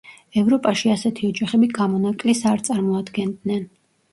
[0.41, 3.63] ევროპაში ასეთი ოჯახები გამონაკლისს არ წარმოადგენდნენ.